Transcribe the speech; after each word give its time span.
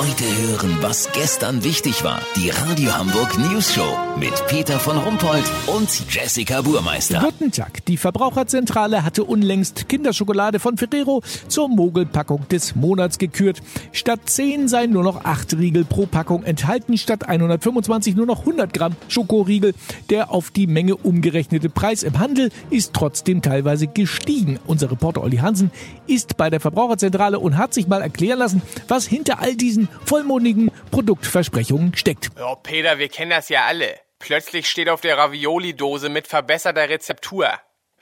Heute 0.00 0.24
hören, 0.24 0.78
was 0.80 1.12
gestern 1.12 1.62
wichtig 1.62 2.02
war. 2.04 2.22
Die 2.34 2.48
Radio 2.48 2.96
Hamburg 2.96 3.36
News 3.36 3.74
Show 3.74 3.98
mit 4.18 4.32
Peter 4.46 4.78
von 4.78 4.96
Rumpold 4.96 5.44
und 5.66 5.90
Jessica 6.08 6.62
Burmeister. 6.62 7.20
Guten 7.20 7.52
Tag. 7.52 7.84
Die 7.84 7.98
Verbraucherzentrale 7.98 9.04
hatte 9.04 9.24
unlängst 9.24 9.90
Kinderschokolade 9.90 10.58
von 10.58 10.78
Ferrero 10.78 11.22
zur 11.48 11.68
Mogelpackung 11.68 12.48
des 12.48 12.74
Monats 12.74 13.18
gekürt. 13.18 13.60
Statt 13.92 14.20
10 14.24 14.68
seien 14.68 14.90
nur 14.90 15.02
noch 15.02 15.26
8 15.26 15.58
Riegel 15.58 15.84
pro 15.84 16.06
Packung 16.06 16.44
enthalten, 16.44 16.96
statt 16.96 17.28
125 17.28 18.16
nur 18.16 18.24
noch 18.24 18.40
100 18.40 18.72
Gramm 18.72 18.96
Schokoriegel. 19.08 19.74
Der 20.08 20.30
auf 20.30 20.50
die 20.50 20.66
Menge 20.66 20.96
umgerechnete 20.96 21.68
Preis 21.68 22.04
im 22.04 22.18
Handel 22.18 22.48
ist 22.70 22.94
trotzdem 22.94 23.42
teilweise 23.42 23.86
gestiegen. 23.86 24.58
Unser 24.66 24.90
Reporter 24.90 25.22
Olli 25.22 25.36
Hansen 25.36 25.70
ist 26.06 26.38
bei 26.38 26.48
der 26.48 26.60
Verbraucherzentrale 26.60 27.38
und 27.38 27.58
hat 27.58 27.74
sich 27.74 27.86
mal 27.86 28.00
erklären 28.00 28.38
lassen, 28.38 28.62
was 28.88 29.06
hinter 29.06 29.40
all 29.40 29.54
diesen 29.56 29.89
vollmundigen 30.04 30.70
Produktversprechungen 30.90 31.94
steckt. 31.96 32.30
Ja, 32.38 32.54
Peter, 32.54 32.98
wir 32.98 33.08
kennen 33.08 33.30
das 33.30 33.48
ja 33.48 33.64
alle. 33.66 33.98
Plötzlich 34.18 34.68
steht 34.68 34.88
auf 34.88 35.00
der 35.00 35.16
Ravioli-Dose 35.16 36.08
mit 36.08 36.26
verbesserter 36.26 36.88
Rezeptur. 36.88 37.48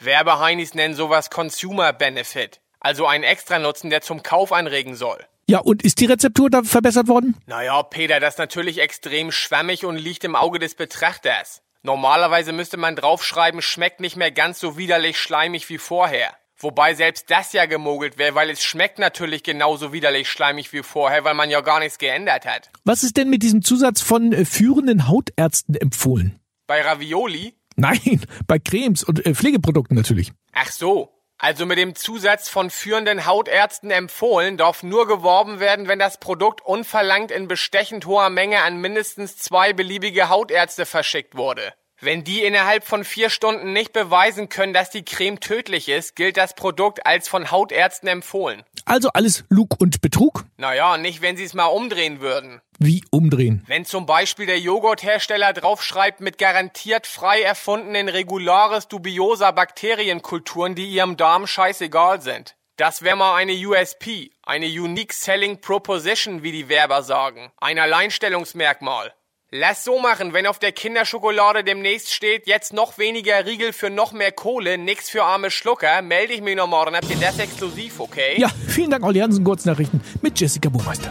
Werbeheinis 0.00 0.74
nennen 0.74 0.94
sowas 0.94 1.30
Consumer 1.30 1.92
Benefit, 1.92 2.60
also 2.80 3.06
einen 3.06 3.24
Extranutzen, 3.24 3.90
der 3.90 4.00
zum 4.00 4.22
Kauf 4.22 4.52
anregen 4.52 4.94
soll. 4.94 5.18
Ja, 5.48 5.60
und 5.60 5.82
ist 5.82 6.00
die 6.00 6.06
Rezeptur 6.06 6.50
da 6.50 6.62
verbessert 6.62 7.08
worden? 7.08 7.34
Naja, 7.46 7.82
Peter, 7.82 8.20
das 8.20 8.34
ist 8.34 8.38
natürlich 8.38 8.80
extrem 8.80 9.32
schwammig 9.32 9.84
und 9.86 9.96
liegt 9.96 10.24
im 10.24 10.36
Auge 10.36 10.58
des 10.58 10.74
Betrachters. 10.74 11.62
Normalerweise 11.82 12.52
müsste 12.52 12.76
man 12.76 12.96
draufschreiben, 12.96 13.62
schmeckt 13.62 14.00
nicht 14.00 14.16
mehr 14.16 14.30
ganz 14.30 14.60
so 14.60 14.76
widerlich 14.76 15.18
schleimig 15.18 15.68
wie 15.70 15.78
vorher. 15.78 16.36
Wobei 16.60 16.94
selbst 16.94 17.30
das 17.30 17.52
ja 17.52 17.66
gemogelt 17.66 18.18
wäre, 18.18 18.34
weil 18.34 18.50
es 18.50 18.62
schmeckt 18.62 18.98
natürlich 18.98 19.44
genauso 19.44 19.92
widerlich 19.92 20.28
schleimig 20.28 20.72
wie 20.72 20.82
vorher, 20.82 21.22
weil 21.22 21.34
man 21.34 21.50
ja 21.50 21.60
gar 21.60 21.78
nichts 21.78 21.98
geändert 21.98 22.46
hat. 22.46 22.70
Was 22.84 23.04
ist 23.04 23.16
denn 23.16 23.30
mit 23.30 23.44
diesem 23.44 23.62
Zusatz 23.62 24.00
von 24.00 24.32
äh, 24.32 24.44
führenden 24.44 25.06
Hautärzten 25.06 25.76
empfohlen? 25.76 26.40
Bei 26.66 26.82
Ravioli? 26.82 27.54
Nein, 27.76 28.22
bei 28.48 28.58
Cremes 28.58 29.04
und 29.04 29.24
äh, 29.24 29.34
Pflegeprodukten 29.34 29.96
natürlich. 29.96 30.32
Ach 30.52 30.70
so. 30.70 31.14
Also 31.40 31.66
mit 31.66 31.78
dem 31.78 31.94
Zusatz 31.94 32.48
von 32.48 32.68
führenden 32.68 33.24
Hautärzten 33.24 33.92
empfohlen 33.92 34.56
darf 34.56 34.82
nur 34.82 35.06
geworben 35.06 35.60
werden, 35.60 35.86
wenn 35.86 36.00
das 36.00 36.18
Produkt 36.18 36.66
unverlangt 36.66 37.30
in 37.30 37.46
bestechend 37.46 38.06
hoher 38.06 38.28
Menge 38.28 38.62
an 38.62 38.80
mindestens 38.80 39.36
zwei 39.36 39.72
beliebige 39.72 40.28
Hautärzte 40.28 40.84
verschickt 40.84 41.36
wurde. 41.36 41.72
Wenn 42.00 42.22
die 42.22 42.44
innerhalb 42.44 42.84
von 42.84 43.02
vier 43.02 43.28
Stunden 43.28 43.72
nicht 43.72 43.92
beweisen 43.92 44.48
können, 44.48 44.72
dass 44.72 44.90
die 44.90 45.04
Creme 45.04 45.40
tödlich 45.40 45.88
ist, 45.88 46.14
gilt 46.14 46.36
das 46.36 46.54
Produkt 46.54 47.04
als 47.04 47.26
von 47.26 47.50
Hautärzten 47.50 48.08
empfohlen. 48.08 48.62
Also 48.84 49.10
alles 49.14 49.44
Lug 49.48 49.80
und 49.80 50.00
Betrug? 50.00 50.44
Naja, 50.58 50.96
nicht 50.96 51.22
wenn 51.22 51.36
sie 51.36 51.42
es 51.42 51.54
mal 51.54 51.66
umdrehen 51.66 52.20
würden. 52.20 52.60
Wie 52.78 53.04
umdrehen? 53.10 53.64
Wenn 53.66 53.84
zum 53.84 54.06
Beispiel 54.06 54.46
der 54.46 54.60
Joghurthersteller 54.60 55.52
draufschreibt 55.52 56.20
mit 56.20 56.38
garantiert 56.38 57.08
frei 57.08 57.42
erfundenen 57.42 58.08
regulares 58.08 58.86
dubiosa 58.86 59.50
Bakterienkulturen, 59.50 60.76
die 60.76 60.86
ihrem 60.86 61.16
Darm 61.16 61.48
scheißegal 61.48 62.20
sind. 62.22 62.54
Das 62.76 63.02
wäre 63.02 63.16
mal 63.16 63.34
eine 63.34 63.54
USP, 63.54 64.30
eine 64.44 64.66
Unique 64.66 65.12
Selling 65.12 65.60
Proposition, 65.60 66.44
wie 66.44 66.52
die 66.52 66.68
Werber 66.68 67.02
sagen. 67.02 67.50
Ein 67.56 67.80
Alleinstellungsmerkmal. 67.80 69.12
Lass 69.50 69.82
so 69.82 69.98
machen, 69.98 70.34
wenn 70.34 70.46
auf 70.46 70.58
der 70.58 70.72
Kinderschokolade 70.72 71.64
demnächst 71.64 72.12
steht, 72.12 72.46
jetzt 72.46 72.74
noch 72.74 72.98
weniger 72.98 73.46
Riegel 73.46 73.72
für 73.72 73.88
noch 73.88 74.12
mehr 74.12 74.30
Kohle, 74.30 74.76
nix 74.76 75.08
für 75.08 75.24
arme 75.24 75.50
Schlucker, 75.50 76.02
melde 76.02 76.34
ich 76.34 76.42
mich 76.42 76.54
noch 76.54 76.66
morgen, 76.66 76.94
habt 76.94 77.08
ihr 77.08 77.16
das 77.16 77.38
exklusiv, 77.38 77.98
okay? 77.98 78.34
Ja, 78.36 78.50
vielen 78.66 78.90
Dank, 78.90 79.02
Olli 79.06 79.20
Hansen, 79.20 79.42
Kurznachrichten 79.44 80.02
mit 80.20 80.38
Jessica 80.38 80.68
Buchmeister. 80.68 81.08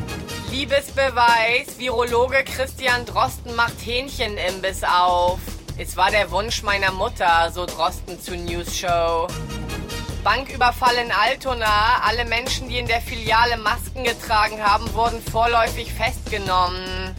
Liebesbeweis, 0.52 1.80
Virologe 1.80 2.44
Christian 2.44 3.08
Drosten 3.08 3.56
macht 3.56 3.84
Hähnchenimbiss 3.84 4.84
auf. 4.84 5.40
Es 5.80 5.98
war 5.98 6.12
der 6.12 6.30
Wunsch 6.30 6.62
meiner 6.62 6.92
Mutter, 6.92 7.50
so 7.52 7.66
Drosten 7.66 8.22
zu 8.22 8.36
News 8.36 8.78
Show. 8.78 9.28
Banküberfall 10.24 10.97
in 11.03 11.12
Altona. 11.12 12.03
Alle 12.08 12.26
Menschen, 12.26 12.70
die 12.70 12.78
in 12.78 12.86
der 12.86 13.02
Filiale 13.02 13.58
Masken 13.58 14.03
getragen 14.03 14.64
haben, 14.64 14.94
wurden 14.94 15.24
vorläufig 15.24 15.92
festgenommen. 15.92 17.16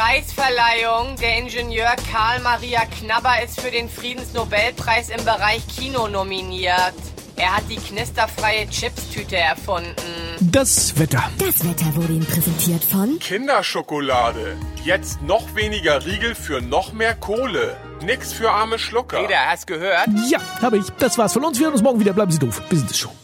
Preisverleihung. 0.00 1.16
Der 1.20 1.36
Ingenieur 1.36 1.94
Karl 2.10 2.40
Maria 2.40 2.86
Knabber 2.86 3.42
ist 3.44 3.60
für 3.60 3.70
den 3.70 3.90
Friedensnobelpreis 3.90 5.10
im 5.10 5.22
Bereich 5.26 5.62
Kino 5.68 6.08
nominiert. 6.08 6.94
Er 7.36 7.56
hat 7.56 7.64
die 7.68 7.76
knisterfreie 7.76 8.66
Chipstüte 8.70 9.36
erfunden. 9.36 9.92
Das 10.40 10.98
Wetter. 10.98 11.22
Das 11.38 11.68
Wetter 11.68 11.94
wurde 11.96 12.14
Ihnen 12.14 12.24
präsentiert 12.24 12.82
von 12.82 13.18
Kinderschokolade. 13.18 14.56
Jetzt 14.84 15.20
noch 15.20 15.54
weniger 15.54 16.04
Riegel 16.06 16.34
für 16.34 16.62
noch 16.62 16.94
mehr 16.94 17.14
Kohle. 17.14 17.76
Nix 18.02 18.32
für 18.32 18.50
arme 18.50 18.78
Schlucker. 18.78 19.20
Peter, 19.20 19.50
hast 19.50 19.66
gehört? 19.66 20.08
Ja, 20.30 20.38
habe 20.62 20.78
ich. 20.78 20.86
Das 20.98 21.18
war's 21.18 21.34
von 21.34 21.44
uns. 21.44 21.58
Wir 21.58 21.66
hören 21.66 21.74
uns 21.74 21.82
morgen 21.82 22.00
wieder. 22.00 22.14
Bleiben 22.14 22.32
Sie 22.32 22.38
doof. 22.38 22.62
Wir 22.70 22.78
sind 22.78 22.90
es 22.90 22.98
schon. 22.98 23.19